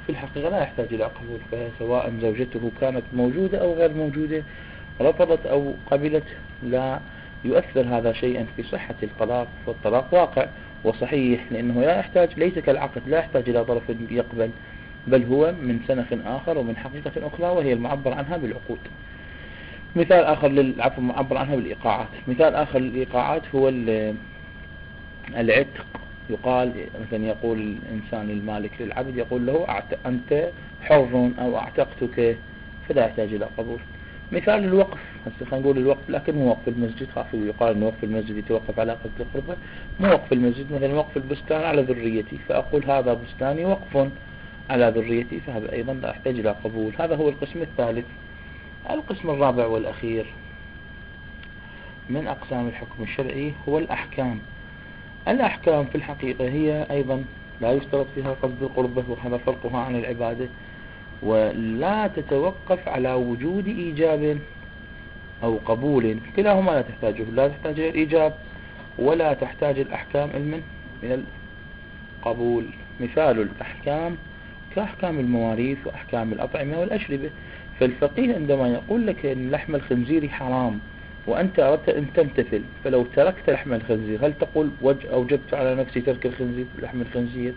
في 0.06 0.12
الحقيقة 0.12 0.48
لا 0.48 0.62
يحتاج 0.62 0.86
إلى 0.90 1.04
قبول 1.04 1.38
فسواء 1.52 2.12
زوجته 2.22 2.70
كانت 2.80 3.02
موجودة 3.12 3.58
أو 3.58 3.74
غير 3.74 3.94
موجودة 3.94 4.42
رفضت 5.00 5.46
أو 5.46 5.74
قبلت 5.90 6.24
لا 6.62 7.00
يؤثر 7.44 7.80
هذا 7.80 8.12
شيئا 8.12 8.46
في 8.56 8.62
صحة 8.62 8.94
الطلاق 9.02 9.48
فالطلاق 9.66 10.14
واقع 10.14 10.46
وصحيح 10.84 11.52
لأنه 11.52 11.80
لا 11.80 11.98
يحتاج 11.98 12.28
ليس 12.36 12.58
كالعقد 12.58 13.02
لا 13.06 13.18
يحتاج 13.18 13.48
إلى 13.48 13.64
طرف 13.64 13.82
يقبل 14.10 14.50
بل 15.06 15.24
هو 15.24 15.52
من 15.52 15.80
سنخ 15.88 16.06
آخر 16.26 16.58
ومن 16.58 16.76
حقيقة 16.76 17.26
أخرى 17.26 17.46
وهي 17.46 17.72
المعبر 17.72 18.12
عنها 18.12 18.36
بالعقود. 18.36 18.78
مثال 19.96 20.24
آخر 20.24 20.48
للعفو 20.48 21.00
معبر 21.00 21.36
عنها 21.36 21.56
بالإيقاعات. 21.56 22.08
مثال 22.28 22.54
آخر 22.54 22.78
للإيقاعات 22.78 23.42
هو 23.54 23.68
العتق. 25.36 25.86
يقال 26.30 26.72
مثلا 27.08 27.26
يقول 27.26 27.58
الإنسان 27.58 28.30
المالك 28.30 28.70
للعبد 28.80 29.16
يقول 29.16 29.46
له 29.46 29.82
أنت 30.06 30.48
حر 30.82 31.30
أو 31.38 31.58
أعتقتك 31.58 32.36
فلا 32.88 33.06
يحتاج 33.06 33.34
إلى 33.34 33.48
قبول. 33.58 33.78
مثال 34.32 34.64
الوقف. 34.64 34.98
هسه 35.26 35.50
خلينا 35.50 35.66
نقول 35.66 35.78
الوقف 35.78 36.10
لكن 36.10 36.34
مو 36.34 36.48
وقف 36.48 36.68
المسجد. 36.68 37.08
خاف 37.14 37.34
يقال 37.34 37.76
أن 37.76 37.82
وقف 37.82 38.04
المسجد 38.04 38.36
يتوقف 38.36 38.78
على 38.78 38.92
قصد 38.92 39.20
القربة. 39.20 39.56
مو 40.00 40.08
وقف 40.08 40.32
المسجد 40.32 40.72
مثلا 40.72 40.94
وقف 40.94 41.16
البستان 41.16 41.62
على 41.62 41.82
ذريتي 41.82 42.36
فأقول 42.48 42.84
هذا 42.84 43.14
بستاني 43.14 43.64
وقف 43.64 44.08
على 44.70 44.92
ذريتي 44.96 45.40
فهذا 45.40 45.72
أيضا 45.72 45.92
لا 45.94 46.10
أحتاج 46.10 46.38
إلى 46.38 46.50
قبول. 46.64 46.92
هذا 46.98 47.16
هو 47.16 47.28
القسم 47.28 47.62
الثالث. 47.62 48.06
القسم 48.90 49.30
الرابع 49.30 49.66
والأخير 49.66 50.26
من 52.10 52.26
أقسام 52.26 52.68
الحكم 52.68 53.02
الشرعي 53.02 53.52
هو 53.68 53.78
الأحكام. 53.78 54.38
الأحكام 55.28 55.84
في 55.84 55.94
الحقيقة 55.94 56.48
هي 56.48 56.86
أيضا 56.90 57.24
لا 57.60 57.72
يشترط 57.72 58.06
فيها 58.14 58.36
قصد 58.42 58.62
القربة 58.62 59.04
وهذا 59.08 59.36
فرقها 59.36 59.78
عن 59.80 59.96
العبادة. 59.96 60.46
ولا 61.22 62.06
تتوقف 62.06 62.88
على 62.88 63.12
وجود 63.12 63.66
إيجاب 63.66 64.38
أو 65.42 65.58
قبول. 65.64 66.16
كلاهما 66.36 66.70
لا 66.70 66.82
تحتاجه. 66.82 67.24
لا 67.32 67.48
تحتاج 67.48 67.80
إلى 67.80 67.88
الإيجاب 67.88 68.34
ولا 68.98 69.34
تحتاج 69.34 69.78
الأحكام. 69.78 70.30
علما 70.34 70.60
من 71.02 71.24
القبول. 72.20 72.64
مثال 73.00 73.40
الأحكام 73.40 74.16
كأحكام 74.76 75.18
المواريث 75.18 75.78
وأحكام 75.86 76.32
الأطعمة 76.32 76.78
والأشربة. 76.78 77.30
فالفقيه 77.82 78.34
عندما 78.34 78.68
يقول 78.68 79.06
لك 79.06 79.26
أن 79.26 79.50
لحم 79.50 79.74
الخنزير 79.74 80.28
حرام 80.28 80.78
وأنت 81.26 81.60
أردت 81.60 81.88
أن 81.88 82.06
تمتثل 82.14 82.62
فلو 82.84 83.04
تركت 83.16 83.50
لحم 83.50 83.72
الخنزير 83.72 84.26
هل 84.26 84.32
تقول 84.40 84.70
أوجبت 85.12 85.54
على 85.54 85.74
نفسي 85.74 86.00
ترك 86.00 86.26
الخنزير 86.26 86.66
لحم 86.82 87.00
الخنزير 87.00 87.52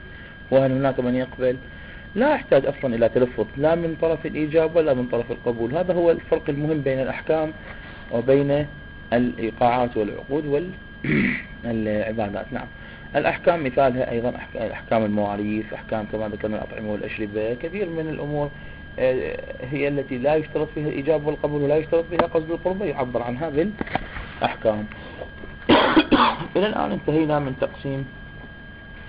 وهل 0.52 0.72
هناك 0.72 1.00
من 1.00 1.16
يقبل؟ 1.16 1.56
لا 2.16 2.34
يحتاج 2.34 2.66
أصلا 2.66 2.96
إلى 2.96 3.10
تلفظ 3.10 3.46
لا 3.58 3.76
من 3.76 3.96
طرف 4.02 4.26
الإيجاب 4.26 4.76
ولا 4.76 4.94
من 4.94 5.06
طرف 5.06 5.32
القبول. 5.32 5.78
هذا 5.78 5.94
هو 5.94 6.12
الفرق 6.12 6.50
المهم 6.50 6.82
بين 6.82 7.00
الأحكام 7.00 7.52
وبين 8.12 8.66
الإيقاعات 9.14 9.98
والعقود 9.98 10.46
والعبادات 11.66 12.46
نعم. 12.58 12.68
الأحكام 13.16 13.64
مثالها 13.64 14.12
أيضا 14.12 14.34
أحكام 14.72 15.06
المواريث 15.06 15.74
أحكام 15.74 16.06
كما 16.12 16.28
ذكرنا 16.28 16.56
الأطعمة 16.56 16.92
والأشربة 16.92 17.54
كثير 17.54 17.90
من 17.90 18.10
الأمور 18.10 18.50
هي 18.98 19.88
التي 19.88 20.18
لا 20.18 20.36
يشترط 20.36 20.68
فيها 20.76 20.88
الإيجاب 20.88 21.26
والقبول 21.26 21.62
ولا 21.62 21.78
يشترط 21.78 22.06
فيها 22.10 22.28
قصد 22.28 22.52
القربة 22.52 22.86
يعبر 22.86 23.22
عنها 23.22 23.50
بالأحكام. 23.50 24.86
إلى 26.56 26.68
الآن 26.68 26.92
انتهينا 26.92 27.40
من 27.40 27.56
تقسيم 27.62 28.06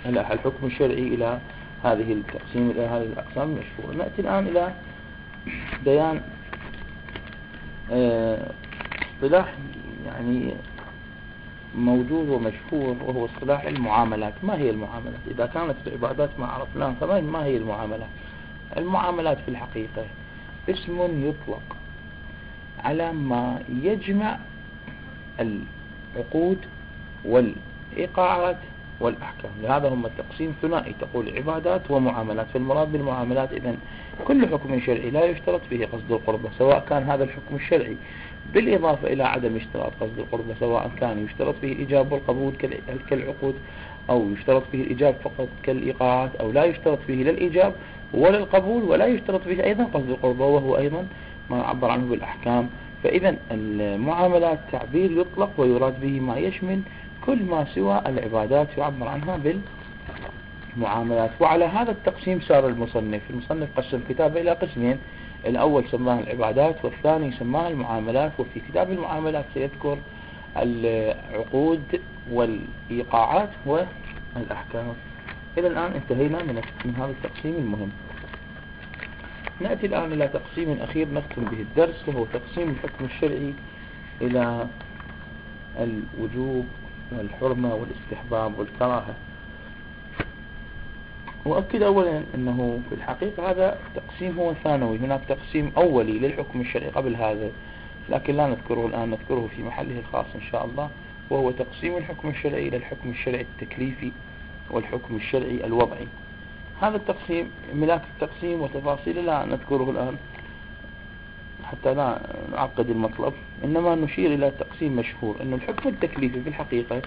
الحكم 0.06 0.66
الشرعي 0.66 1.14
إلى 1.14 1.38
هذه 1.84 2.12
التقسيم 2.12 2.70
إلى 2.70 2.82
هذه 2.82 3.02
الأقسام 3.02 3.56
المشهورة. 3.56 3.96
نأتي 3.96 4.22
الآن 4.22 4.46
إلى 4.46 4.72
بيان 5.84 6.20
آه، 7.92 8.50
اصطلاح 9.14 9.54
يعني 10.06 10.54
موجود 11.74 12.28
ومشهور 12.28 12.96
وهو 13.06 13.24
اصطلاح 13.24 13.64
المعاملات. 13.64 14.34
ما 14.42 14.56
هي 14.56 14.70
المعاملات؟ 14.70 15.20
إذا 15.30 15.46
كانت 15.46 15.74
العبادات 15.86 16.30
ما 16.38 16.46
عرفناها 16.46 16.94
كمان 17.00 17.24
ما 17.24 17.44
هي 17.44 17.56
المعاملات؟ 17.56 18.08
المعاملات 18.76 19.38
في 19.38 19.48
الحقيقة. 19.48 20.04
اسم 20.70 21.00
يطلق 21.28 21.76
على 22.84 23.12
ما 23.12 23.62
يجمع 23.82 24.38
العقود 25.40 26.58
والإيقاعات 27.24 28.56
والأحكام. 29.00 29.50
لهذا 29.62 29.88
هم 29.88 30.06
التقسيم 30.06 30.54
ثنائي. 30.62 30.94
تقول 31.00 31.36
عبادات 31.36 31.90
ومعاملات. 31.90 32.46
فالمراد 32.54 32.92
بالمعاملات 32.92 33.52
إذا 33.52 33.76
كل 34.24 34.48
حكم 34.48 34.80
شرعي 34.80 35.10
لا 35.10 35.24
يشترط 35.24 35.60
فيه 35.70 35.86
قصد 35.86 36.12
القربة 36.12 36.50
سواء 36.58 36.84
كان 36.88 37.02
هذا 37.02 37.24
الحكم 37.24 37.54
الشرعي. 37.54 37.96
بالإضافة 38.54 39.12
إلى 39.12 39.24
عدم 39.24 39.56
اشتراط 39.56 39.92
قصد 40.00 40.18
القربة 40.18 40.54
سواء 40.60 40.90
كان 41.00 41.24
يشترط 41.24 41.54
فيه 41.60 41.72
الإجاب 41.72 42.12
والقبول 42.12 42.52
كالعقود 43.10 43.54
أو 44.10 44.30
يشترط 44.30 44.62
فيه 44.72 44.82
الإجاب 44.84 45.14
فقط 45.24 45.48
كالإيقاعات 45.62 46.36
أو 46.36 46.52
لا 46.52 46.64
يشترط 46.64 46.98
فيه 47.06 47.24
لا 47.24 47.72
ولا 48.14 48.38
القبول 48.38 48.82
ولا 48.82 49.06
يشترط 49.06 49.40
فيه 49.42 49.64
أيضا 49.64 49.84
قصد 49.84 50.10
القربة 50.10 50.46
وهو 50.46 50.76
أيضا 50.76 51.06
ما 51.50 51.62
عبر 51.62 51.90
عنه 51.90 52.10
بالأحكام. 52.10 52.68
فإذا 53.02 53.36
المعاملات 53.50 54.58
تعبير 54.72 55.10
يطلق 55.12 55.50
ويراد 55.58 56.00
به 56.00 56.20
ما 56.20 56.36
يشمل 56.38 56.80
كل 57.26 57.42
ما 57.42 57.64
سوى 57.74 58.02
العبادات 58.06 58.68
يعبر 58.78 59.08
عنها 59.08 59.38
بالمعاملات. 60.76 61.30
وعلى 61.40 61.64
هذا 61.64 61.90
التقسيم 61.90 62.40
سار 62.40 62.68
المصنف. 62.68 63.22
المصنف 63.30 63.68
قسم 63.76 64.00
كتابه 64.08 64.40
إلى 64.40 64.50
قسمين. 64.50 64.98
الأول 65.46 65.84
سماه 65.90 66.20
العبادات 66.20 66.84
والثاني 66.84 67.32
سماه 67.32 67.68
المعاملات. 67.68 68.32
وفي 68.38 68.60
كتاب 68.68 68.90
المعاملات 68.90 69.44
سيذكر 69.54 69.98
العقود 70.56 72.00
والإيقاعات 72.32 73.50
والأحكام. 73.66 74.94
إلى 75.58 75.66
الآن 75.66 75.92
انتهينا 75.92 76.42
من 76.84 76.94
هذا 76.98 77.10
التقسيم 77.10 77.54
المهم. 77.54 77.90
نأتي 79.60 79.86
الآن 79.86 80.12
إلى 80.12 80.28
تقسيم 80.28 80.78
أخير 80.80 81.08
نختم 81.12 81.44
به 81.44 81.60
الدرس 81.60 82.08
وهو 82.08 82.24
تقسيم 82.24 82.68
الحكم 82.68 83.04
الشرعي 83.04 83.54
إلى 84.20 84.66
الوجوب 85.78 86.66
والحرمة 87.12 87.74
والاستحباب 87.74 88.58
والكراهة. 88.58 89.14
وأكد 91.44 91.82
أولا 91.82 92.22
أنه 92.34 92.80
في 92.88 92.94
الحقيقة 92.94 93.50
هذا 93.50 93.78
تقسيم 93.94 94.38
هو 94.38 94.54
ثانوي. 94.64 94.98
هناك 94.98 95.20
تقسيم 95.28 95.72
أولي 95.76 96.18
للحكم 96.18 96.60
الشرعي 96.60 96.88
قبل 96.88 97.16
هذا 97.16 97.50
لكن 98.08 98.36
لا 98.36 98.46
نذكره 98.46 98.86
الآن 98.86 99.10
نذكره 99.10 99.48
في 99.56 99.62
محله 99.62 99.98
الخاص 99.98 100.26
إن 100.34 100.42
شاء 100.52 100.64
الله 100.64 100.90
وهو 101.30 101.50
تقسيم 101.50 101.96
الحكم 101.96 102.28
الشرعي 102.28 102.68
إلى 102.68 102.76
الحكم 102.76 103.10
الشرعي 103.10 103.40
التكليفي. 103.40 104.12
والحكم 104.70 105.16
الشرعي 105.16 105.64
الوضعي. 105.64 106.06
هذا 106.80 106.96
التقسيم 106.96 107.50
ملاك 107.74 108.02
التقسيم 108.14 108.60
وتفاصيله 108.60 109.22
لا 109.22 109.44
نذكره 109.44 109.90
الآن 109.90 110.16
حتى 111.64 111.94
لا 111.94 112.18
نعقد 112.52 112.90
المطلب. 112.90 113.32
إنما 113.64 113.94
نشير 113.94 114.34
إلى 114.34 114.50
تقسيم 114.50 114.96
مشهور 114.96 115.36
أن 115.42 115.52
الحكم 115.52 115.88
التكليفي 115.88 116.40
في 116.40 116.48
الحقيقة 116.48 117.02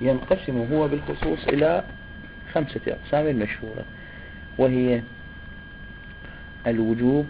ينقسم 0.00 0.66
هو 0.72 0.88
بالخصوص 0.88 1.48
إلى 1.48 1.84
خمسة 2.52 2.80
أقسام 2.88 3.36
مشهورة 3.36 3.84
وهي 4.58 5.02
الوجوب 6.66 7.26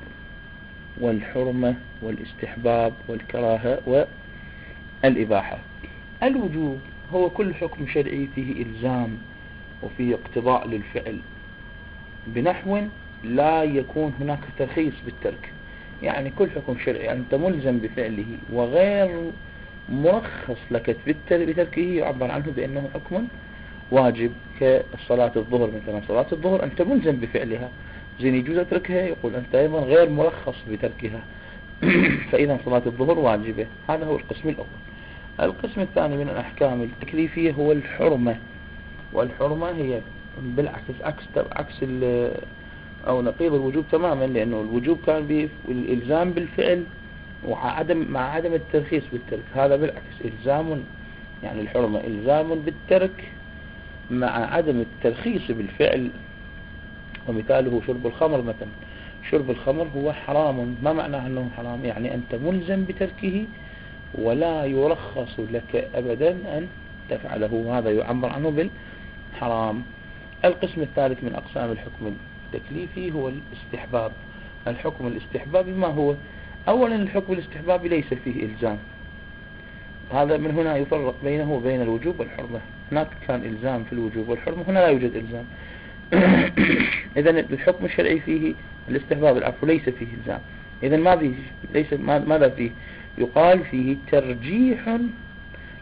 والحرمة 1.00 1.74
والاستحباب 2.02 2.92
والكراهة 3.08 4.06
والإباحة. 5.04 5.58
الوجوب 6.22 6.80
هو 7.14 7.30
كل 7.30 7.54
حكم 7.54 7.86
شرعي 7.86 8.28
فيه 8.34 8.62
إلزام 8.62 9.18
وفيه 9.84 10.14
اقتضاء 10.14 10.68
للفعل. 10.68 11.16
بنحو 12.26 12.80
لا 13.24 13.62
يكون 13.62 14.14
هناك 14.20 14.38
ترخيص 14.58 14.94
بالترك. 15.04 15.52
يعني 16.02 16.30
كل 16.38 16.50
حكم 16.50 16.76
شرعي 16.84 17.12
أنت 17.12 17.34
ملزم 17.34 17.78
بفعله 17.78 18.24
وغير 18.52 19.30
مرخص 19.88 20.58
لك 20.70 20.96
بتركه 21.06 21.82
يعبر 21.82 22.30
عنه 22.30 22.52
بأنه 22.56 22.88
حكم 22.94 23.26
واجب 23.90 24.32
كصلاة 24.60 25.32
الظهر. 25.36 25.70
مثلا 25.82 26.00
صلاة 26.08 26.26
الظهر 26.32 26.64
أنت 26.64 26.82
ملزم 26.82 27.16
بفعلها. 27.16 27.68
زين 28.20 28.34
يجوز 28.34 28.58
أتركها؟ 28.58 29.02
يقول 29.02 29.34
أنت 29.34 29.54
أيضا 29.54 29.80
غير 29.80 30.08
مرخص 30.08 30.56
بتركها. 30.70 31.20
فإذا 32.30 32.58
صلاة 32.64 32.82
الظهر 32.86 33.18
واجبة. 33.18 33.66
هذا 33.88 34.04
هو 34.04 34.16
القسم 34.16 34.48
الأول. 34.48 34.66
القسم 35.40 35.80
الثاني 35.80 36.16
من 36.16 36.28
الأحكام 36.28 36.82
التكليفية 36.82 37.52
هو 37.52 37.72
الحرمة. 37.72 38.36
والحرمة 39.14 39.70
هي 39.70 40.00
بالعكس 40.42 40.94
عكس 41.02 41.24
عكس 41.36 41.74
أو 43.06 43.22
نقيض 43.22 43.54
الوجوب 43.54 43.84
تماما 43.92 44.24
لأنه 44.24 44.60
الوجوب 44.60 44.98
كان 45.06 45.48
بالإلزام 45.68 46.30
بالفعل 46.30 46.84
وعدم 47.48 48.06
مع 48.10 48.20
عدم 48.20 48.54
الترخيص 48.54 49.02
بالترك 49.12 49.44
هذا 49.54 49.76
بالعكس 49.76 50.16
إلزام 50.24 50.84
يعني 51.42 51.60
الحرمة 51.60 52.00
إلزام 52.00 52.54
بالترك 52.54 53.24
مع 54.10 54.54
عدم 54.54 54.80
الترخيص 54.80 55.50
بالفعل. 55.50 56.10
ومثاله 57.28 57.80
شرب 57.86 58.06
الخمر 58.06 58.42
مثلا 58.42 58.68
شرب 59.30 59.50
الخمر 59.50 59.86
هو 59.96 60.12
حرام 60.12 60.76
ما 60.82 60.92
معناه 60.92 61.26
أنه 61.26 61.50
حرام 61.56 61.84
يعني 61.84 62.14
أنت 62.14 62.34
ملزم 62.34 62.84
بتركه 62.84 63.44
ولا 64.14 64.64
يرخص 64.64 65.40
لك 65.52 65.88
أبدا 65.94 66.30
أن 66.30 66.68
تفعله 67.10 67.78
هذا 67.78 67.90
يعبر 67.90 68.28
عنه 68.28 68.50
بالحرام 69.34 69.82
القسم 70.44 70.80
الثالث 70.82 71.24
من 71.24 71.34
أقسام 71.34 71.72
الحكم 71.72 72.16
التكليفي 72.54 73.12
هو 73.12 73.28
الاستحباب. 73.28 74.12
الحكم 74.66 75.06
الاستحبابي 75.06 75.72
ما 75.72 75.86
هو؟ 75.86 76.14
أولا 76.68 76.94
الحكم 76.94 77.32
الاستحبابي 77.32 77.88
ليس 77.88 78.14
فيه 78.24 78.44
إلزام. 78.44 78.78
هذا 80.12 80.36
من 80.36 80.50
هنا 80.50 80.76
يفرق 80.76 81.14
بينه 81.24 81.52
وبين 81.52 81.82
الوجوب 81.82 82.20
والحرمة. 82.20 82.60
هناك 82.92 83.08
كان 83.28 83.44
إلزام 83.44 83.84
في 83.84 83.92
الوجوب 83.92 84.28
والحرمة 84.28 84.64
هنا 84.68 84.78
لا 84.78 84.88
يوجد 84.88 85.12
إلزام. 85.16 85.44
إذا 87.18 87.30
الحكم 87.30 87.84
الشرعي 87.84 88.20
فيه 88.20 88.54
الاستحباب 88.88 89.36
العفو 89.36 89.66
ليس 89.66 89.82
فيه 89.82 90.06
إلزام. 90.20 90.40
إذا 90.82 90.96
ما 90.96 91.16
فيه 91.16 91.32
ليس 91.74 91.92
ماذا 92.02 92.48
فيه؟ 92.48 92.70
يقال 93.18 93.64
فيه 93.64 93.96
ترجيح 94.12 94.98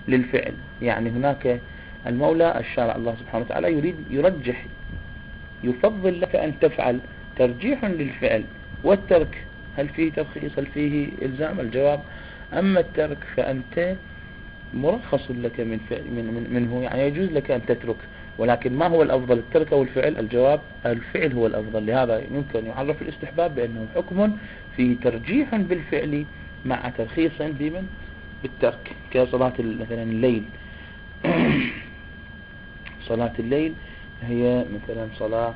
للفعل. 0.08 0.54
يعني 0.82 1.10
هناك 1.10 1.60
المولى 2.06 2.60
الشارع. 2.60 2.96
الله 2.96 3.14
سبحانه 3.20 3.44
وتعالى 3.44 3.72
يريد 3.72 3.96
يرجح 4.10 4.64
يفضل 5.64 6.20
لك 6.20 6.36
أن 6.36 6.52
تفعل 6.60 6.98
ترجيح 7.36 7.84
للفعل 7.84 8.44
والترك. 8.84 9.44
هل 9.76 9.88
فيه 9.88 10.12
ترخيص؟ 10.12 10.58
هل 10.58 10.66
فيه 10.66 11.08
إلزام؟ 11.22 11.60
الجواب 11.60 12.00
أما 12.52 12.80
الترك 12.80 13.18
فأنت 13.36 13.94
مرخص 14.74 15.30
لك 15.30 15.60
من, 15.60 15.78
فعل 15.90 16.02
من 16.02 16.24
من 16.34 16.54
منه. 16.54 16.82
يعني 16.82 17.02
يجوز 17.02 17.28
لك 17.28 17.50
أن 17.50 17.66
تترك 17.66 17.96
ولكن 18.38 18.72
ما 18.72 18.86
هو 18.86 19.02
الأفضل؟ 19.02 19.38
الترك 19.38 19.72
أو 19.72 19.82
الفعل؟ 19.82 20.18
الجواب 20.18 20.60
الفعل 20.86 21.32
هو 21.32 21.46
الأفضل. 21.46 21.86
لهذا 21.86 22.22
يمكن 22.34 22.66
يعرف 22.66 23.02
الاستحباب 23.02 23.54
بأنه 23.54 23.86
حكم 23.94 24.36
فيه 24.76 24.96
ترجيح 25.04 25.56
بالفعل 25.56 26.24
مع 26.64 26.88
ترخيص 26.88 27.32
بمن؟ 27.40 27.86
بالترك. 28.42 28.92
كصلاة 29.10 29.52
مثلا 29.58 30.02
الليل. 30.02 30.42
صلاة 33.08 33.32
الليل 33.38 33.74
هي 34.22 34.64
مثلا 34.74 35.08
صلاة 35.18 35.54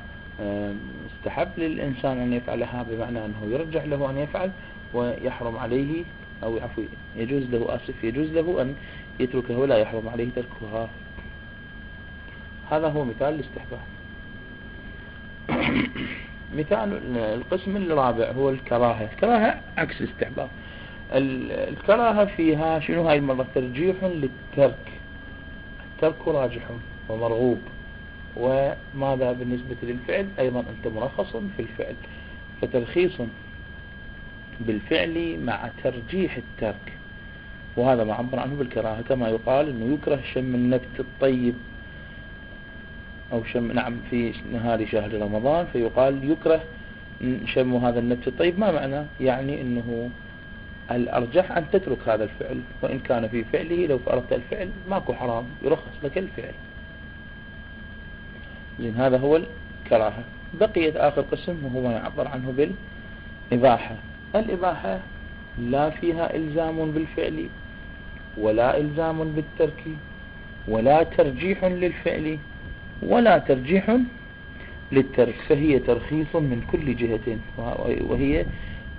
استحب 1.11 1.47
للإنسان 1.57 2.17
أن 2.17 2.33
يفعلها 2.33 2.85
بمعنى 2.89 3.25
أنه 3.25 3.47
يرجع 3.51 3.83
له 3.83 4.09
أن 4.09 4.17
يفعل 4.17 4.51
ويحرم 4.93 5.57
عليه 5.57 6.03
أو 6.43 6.57
عفوا 6.57 6.83
يجوز 7.15 7.43
له 7.43 7.75
آسف 7.75 8.03
يجوز 8.03 8.31
له 8.31 8.61
أن 8.61 8.75
يتركها 9.19 9.57
ولا 9.57 9.77
يحرم 9.77 10.09
عليه 10.09 10.27
تركها. 10.35 10.89
هذا 12.71 12.87
هو 12.87 13.05
مثال 13.05 13.33
الاستحباب. 13.33 13.79
مثال 16.59 17.17
القسم 17.17 17.77
الرابع 17.77 18.31
هو 18.31 18.49
الكراهة. 18.49 19.09
الكراهة 19.13 19.61
عكس 19.77 20.01
الاستحباب. 20.01 20.49
الكراهة 21.11 22.25
فيها 22.25 22.79
شنو؟ 22.79 23.07
هاي 23.07 23.17
المرة 23.17 23.47
ترجيح 23.55 23.95
للترك. 24.03 24.91
الترك 25.95 26.27
راجح. 26.27 26.61
ومرغوب. 27.09 27.59
وماذا 28.35 29.31
بالنسبة 29.31 29.75
للفعل؟ 29.83 30.27
أيضا 30.39 30.59
أنت 30.59 30.93
مرخص 30.95 31.35
في 31.35 31.59
الفعل. 31.59 31.95
فترخيص 32.61 33.11
بالفعل 34.59 35.39
مع 35.39 35.69
ترجيح 35.83 36.37
الترك. 36.37 36.93
وهذا 37.77 38.03
ما 38.03 38.13
عبر 38.13 38.39
عنه 38.39 38.55
بالكراهة 38.55 39.01
كما 39.01 39.29
يقال 39.29 39.69
أنه 39.69 39.93
يكره 39.93 40.19
شم 40.33 40.55
النبت 40.55 40.99
الطيب. 40.99 41.53
أو 43.33 43.43
شم 43.43 43.71
نعم 43.71 43.93
في 44.09 44.33
نهار 44.53 44.85
شهر 44.85 45.21
رمضان 45.21 45.65
فيقال 45.73 46.31
يكره 46.31 46.63
شم 47.45 47.75
هذا 47.75 47.99
النبت 47.99 48.27
الطيب. 48.27 48.59
ما 48.59 48.71
معنى؟ 48.71 49.05
يعني 49.21 49.61
أنه 49.61 50.09
الأرجح 50.91 51.57
أن 51.57 51.65
تترك 51.71 52.09
هذا 52.09 52.23
الفعل. 52.23 52.59
وإن 52.81 52.99
كان 52.99 53.27
في 53.27 53.43
فعله 53.43 53.85
لو 53.85 53.97
فأردت 53.97 54.33
الفعل 54.33 54.69
ماكو 54.89 55.13
حرام 55.13 55.45
يرخص 55.63 56.03
لك 56.03 56.17
الفعل. 56.17 56.53
زين 58.79 58.95
هذا 58.95 59.17
هو 59.17 59.39
الكراهة. 59.85 60.23
بقيت 60.53 60.95
آخر 60.95 61.21
قسم 61.21 61.65
وهو 61.65 61.81
ما 61.81 61.91
يعبر 61.91 62.27
عنه 62.27 62.73
بالإباحة. 63.51 63.95
الإباحة 64.35 64.99
لا 65.57 65.89
فيها 65.89 66.35
إلزام 66.35 66.91
بالفعل 66.91 67.47
ولا 68.37 68.77
إلزام 68.77 69.33
بالترك 69.33 69.83
ولا 70.67 71.03
ترجيح 71.03 71.65
للفعل 71.65 72.37
ولا 73.01 73.37
ترجيح 73.37 73.97
للترك. 74.91 75.35
فهي 75.49 75.79
ترخيص 75.79 76.35
من 76.35 76.61
كل 76.71 76.95
جهة 76.95 77.37
وهي 78.09 78.45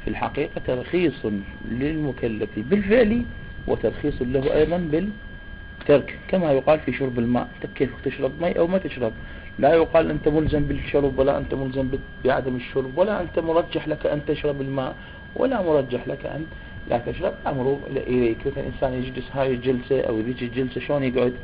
في 0.05 0.11
الحقيقة 0.11 0.61
ترخيص 0.67 1.27
للمكلف 1.71 2.51
بالفعل 2.57 3.23
وترخيص 3.67 4.23
له 4.23 4.55
أيضا 4.55 4.77
بالترك. 4.77 6.19
كما 6.29 6.53
يقال 6.53 6.81
في 6.81 6.93
شرب 6.93 7.19
الماء 7.19 7.49
كيف 7.75 7.91
تشرب 8.05 8.33
ماء 8.41 8.59
أو 8.59 8.67
ما 8.67 8.79
تشرب. 8.79 9.13
لا 9.59 9.75
يقال 9.75 10.11
أنت 10.11 10.29
ملزم 10.29 10.65
بالشرب 10.65 11.19
ولا 11.19 11.39
أنت 11.39 11.55
ملزم 11.55 11.89
بعدم 12.25 12.57
الشرب 12.57 12.99
ولا 12.99 13.21
أنت 13.23 13.39
مرجح 13.39 13.89
لك 13.89 14.07
أن 14.07 14.21
تشرب 14.27 14.61
الماء 14.61 14.95
ولا 15.37 15.63
مرجح 15.63 16.09
لك 16.09 16.27
أن 16.27 16.47
لا 16.91 16.99
تشرب. 16.99 17.35
أمر 17.47 17.79
إليك. 17.91 18.47
مثلا 18.47 18.67
إنسان 18.67 18.93
يجلس 18.93 19.31
هاي 19.35 19.55
الجلسة 19.55 20.01
أو 20.01 20.21
ذيك 20.21 20.43
الجلسة 20.43 20.81
شلون 20.81 21.03
يقعد؟ 21.05 21.35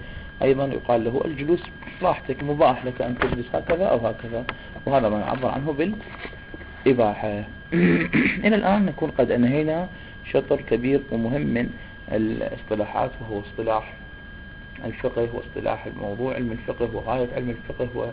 أيضا 0.42 0.66
يقال 0.66 1.04
له 1.04 1.22
الجلوس 1.24 1.62
راحتك 2.02 2.42
مباح 2.42 2.84
لك 2.84 3.02
أن 3.02 3.18
تجلس 3.18 3.46
هكذا 3.54 3.84
أو 3.84 3.98
هكذا. 4.06 4.44
وهذا 4.86 5.08
ما 5.08 5.20
يعبر 5.20 5.48
عنه 5.48 5.92
بالإباحة. 6.86 7.44
إلى 8.44 8.56
الآن 8.56 8.86
نكون 8.86 9.10
قد 9.10 9.30
أنهينا 9.30 9.88
شطر 10.32 10.60
كبير 10.60 11.00
ومهم 11.12 11.40
من 11.40 11.70
الاصطلاحات 12.12 13.10
وهو 13.20 13.40
اصطلاح 13.40 13.92
الفقه 14.84 15.28
واصطلاح 15.32 15.86
الموضوع 15.86 16.34
علم 16.34 16.52
الفقه 16.52 16.88
وغاية 16.92 17.28
علم 17.34 17.50
الفقه 17.50 17.88
هو 17.96 18.10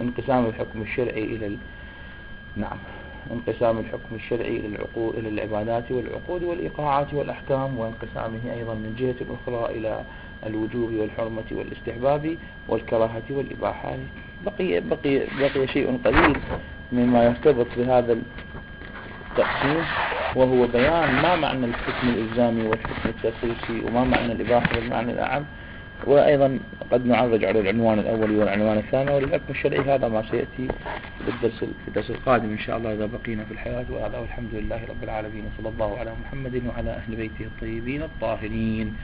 انقسام 0.00 0.46
الحكم 0.46 0.82
الشرعي 0.82 1.24
إلى. 1.24 1.56
نعم 2.56 2.76
انقسام 3.30 3.78
الحكم 3.78 4.14
الشرعي 4.14 4.56
إلى 4.56 4.66
العقود 4.66 5.14
إلى 5.16 5.28
العبادات 5.28 5.84
والعقود 5.90 6.42
والإيقاعات 6.42 7.14
والأحكام 7.14 7.78
وانقسامه 7.78 8.52
أيضا 8.52 8.74
من 8.74 8.94
جهة 8.98 9.26
أخرى 9.36 9.78
إلى 9.78 10.04
الوجوب 10.46 10.92
والحرمة 10.92 11.44
والاستحباب 11.52 12.36
والكراهة 12.68 13.22
والإباحة 13.30 13.96
بقي, 14.46 14.80
بقي, 14.80 15.26
بقي 15.40 15.68
شيء 15.68 15.98
قليل 16.04 16.36
مما 16.92 17.24
يرتبط 17.24 17.66
بهذا 17.76 18.18
التقسيم 19.30 19.84
وهو 20.36 20.66
بيان 20.66 21.22
ما 21.22 21.36
معنى 21.36 21.66
الحكم 21.66 22.08
الإلزامي 22.08 22.66
والحكم 22.66 23.08
التخصيصي 23.08 23.86
وما 23.86 24.04
معنى 24.04 24.32
الإباحة 24.32 24.76
والمعنى 24.76 25.12
الأعم 25.12 25.44
وأيضا 26.06 26.58
قد 26.90 27.06
نعرج 27.06 27.44
على 27.44 27.60
العنوان 27.60 27.98
الأول 27.98 28.30
والعنوان 28.36 28.78
الثاني 28.78 29.10
والحكم 29.10 29.50
الشرعي 29.50 29.80
هذا 29.80 30.08
ما 30.08 30.22
سيأتي 30.30 30.68
في 31.24 31.28
الدرس, 31.28 31.58
في 31.58 31.88
الدرس 31.88 32.10
القادم 32.10 32.50
إن 32.50 32.58
شاء 32.58 32.76
الله 32.76 32.92
إذا 32.94 33.06
بقينا 33.06 33.44
في 33.44 33.52
الحياة. 33.52 33.84
وهذا 33.90 34.18
والحمد 34.18 34.50
لله 34.52 34.80
رب 34.88 35.02
العالمين 35.04 35.44
وصلى 35.46 35.68
الله 35.68 35.98
على 35.98 36.12
محمد 36.24 36.62
وعلى 36.68 36.90
أهل 36.90 37.16
بيته 37.16 37.44
الطيبين 37.44 38.02
الطاهرين. 38.02 38.96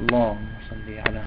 اللهم 0.00 0.46
صل 0.70 0.88
على 1.06 1.22